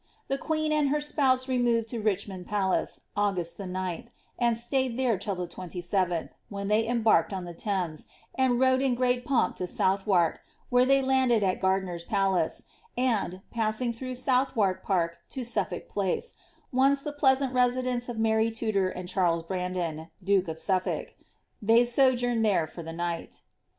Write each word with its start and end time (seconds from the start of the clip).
The 0.29 0.37
queen 0.39 0.71
and 0.71 0.89
her 0.89 0.99
spouse 0.99 1.47
removed 1.47 1.87
to 1.89 2.01
Richmond 2.01 2.47
Palace, 2.47 3.01
August 3.15 3.59
the 3.59 3.65
9th, 3.65 4.07
and 4.39 4.57
stayed 4.57 4.97
there 4.97 5.15
till 5.15 5.35
the 5.35 5.45
27ih, 5.47 6.29
when 6.49 6.69
they 6.69 6.87
embarked 6.87 7.31
on 7.31 7.45
the 7.45 7.53
Thames, 7.53 8.07
and 8.33 8.59
rowed 8.59 8.81
in 8.81 8.95
great 8.95 9.23
pomp 9.23 9.57
to 9.57 9.67
South 9.67 10.07
wark, 10.07 10.41
where 10.71 10.87
they 10.87 11.03
landed 11.03 11.43
atGardiner^s 11.43 12.07
palace; 12.07 12.63
and, 12.97 13.43
passing 13.51 13.93
through 13.93 14.15
Southwark 14.15 14.81
Park 14.83 15.19
lo 15.37 15.43
Suffolk 15.43 15.87
Place, 15.87 16.33
(once 16.73 17.03
the 17.03 17.13
pleasant 17.13 17.53
residence 17.53 18.09
of 18.09 18.17
Mary 18.17 18.49
Tudor 18.49 18.89
and 18.89 19.07
Charles 19.07 19.43
Brandon, 19.43 20.09
duke 20.23 20.47
of 20.47 20.59
Suffolk,) 20.59 21.13
they 21.61 21.85
sojourned 21.85 22.43
there 22.43 22.65
for 22.65 22.81
the 22.81 22.91
night.' 22.91 23.43